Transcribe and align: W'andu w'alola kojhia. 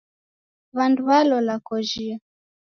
W'andu 0.75 1.01
w'alola 1.07 1.55
kojhia. 1.67 2.15